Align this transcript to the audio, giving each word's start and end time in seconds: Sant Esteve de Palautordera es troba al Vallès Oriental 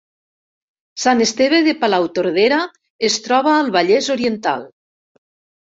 Sant 1.03 1.21
Esteve 1.25 1.59
de 1.67 1.75
Palautordera 1.83 2.59
es 3.11 3.21
troba 3.29 3.55
al 3.59 3.71
Vallès 3.79 4.13
Oriental 4.19 4.67